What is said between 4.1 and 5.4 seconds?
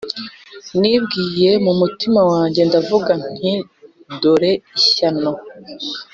Dore ishyano